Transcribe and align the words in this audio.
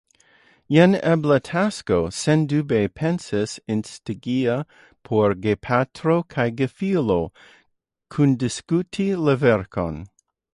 Jen 0.67 0.93
ebla 0.95 1.39
tasko, 1.39 2.07
sendube 2.19 2.91
pens-instiga, 2.95 4.55
por 5.03 5.35
gepatro 5.43 6.17
kaj 6.35 6.47
gefilo: 6.63 7.19
kundiskuti 8.09 9.11
la 9.27 9.35
verkon. 9.45 10.03